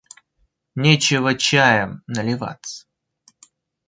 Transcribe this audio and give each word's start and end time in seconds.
Нечего 0.73 1.35
чаем 1.35 2.01
наливаться. 2.07 2.87